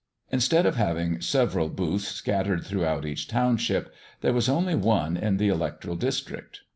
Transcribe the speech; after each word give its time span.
Instead 0.31 0.65
of 0.65 0.77
having 0.77 1.21
several 1.21 1.69
booths 1.69 2.07
scattered 2.07 2.63
throughout 2.65 3.05
each 3.05 3.27
township, 3.27 3.93
there 4.21 4.33
was 4.33 4.49
only 4.49 4.73
one 4.73 5.15
in 5.15 5.37
the 5.37 5.49
electoral 5.49 5.95
district. 5.95 6.61